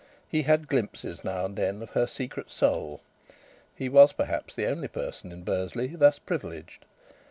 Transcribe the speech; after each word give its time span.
He 0.27 0.41
had 0.41 0.67
glimpses 0.67 1.23
now 1.23 1.45
and 1.45 1.55
then 1.55 1.83
of 1.83 1.91
her 1.91 2.07
secret 2.07 2.49
soul; 2.49 3.01
he 3.75 3.87
was 3.87 4.13
perhaps 4.13 4.55
the 4.55 4.65
only 4.65 4.87
person 4.87 5.31
in 5.31 5.43
Bursley 5.43 5.89
thus 5.95 6.17
privileged. 6.17 6.85